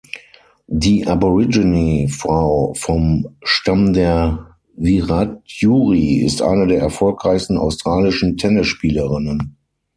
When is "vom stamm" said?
2.73-3.93